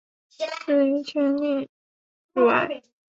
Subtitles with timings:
[0.65, 1.69] 死于前列
[2.33, 2.81] 腺癌。